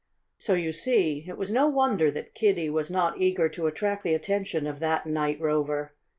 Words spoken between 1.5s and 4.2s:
no wonder that Kiddie was not eager to attract the